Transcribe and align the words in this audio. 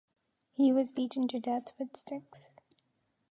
He 0.51 0.73
was 0.73 0.91
beaten 0.91 1.27
to 1.27 1.39
death 1.39 1.73
with 1.77 1.95
sticks. 1.95 2.53